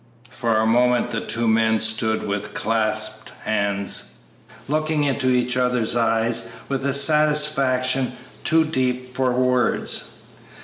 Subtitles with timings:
[0.31, 4.05] For a moment the two men stood with clasped hands,
[4.67, 10.15] looking into each other's eyes with a satisfaction too deep for words.